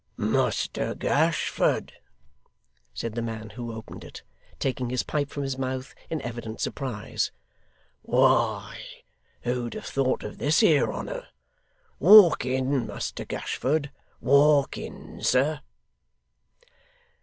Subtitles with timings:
[0.17, 1.93] 'Muster Gashford!'
[2.91, 4.23] said the man who opened it,
[4.57, 7.31] taking his pipe from his mouth, in evident surprise.
[8.01, 8.79] 'Why,
[9.41, 11.27] who'd have thought of this here honour!
[11.99, 15.61] Walk in, Muster Gashford walk in, sir.